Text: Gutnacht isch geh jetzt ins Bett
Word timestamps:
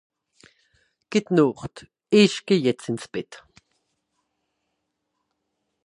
Gutnacht 1.11 1.75
isch 2.11 2.37
geh 2.47 2.57
jetzt 2.67 2.89
ins 2.89 3.07
Bett 3.07 3.31